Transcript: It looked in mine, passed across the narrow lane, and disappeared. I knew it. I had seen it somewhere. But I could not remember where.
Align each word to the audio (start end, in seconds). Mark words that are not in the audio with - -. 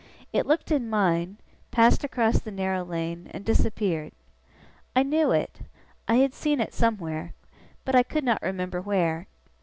It 0.33 0.47
looked 0.47 0.71
in 0.71 0.89
mine, 0.89 1.37
passed 1.69 2.03
across 2.03 2.39
the 2.39 2.49
narrow 2.49 2.83
lane, 2.83 3.27
and 3.35 3.45
disappeared. 3.45 4.13
I 4.95 5.03
knew 5.03 5.29
it. 5.31 5.59
I 6.07 6.15
had 6.15 6.33
seen 6.33 6.59
it 6.59 6.73
somewhere. 6.73 7.35
But 7.85 7.93
I 7.93 8.01
could 8.01 8.23
not 8.23 8.41
remember 8.41 8.81
where. 8.81 9.27